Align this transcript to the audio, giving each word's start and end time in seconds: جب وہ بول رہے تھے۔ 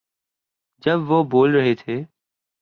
جب 0.83 1.11
وہ 1.11 1.23
بول 1.23 1.55
رہے 1.55 1.75
تھے۔ 1.75 2.03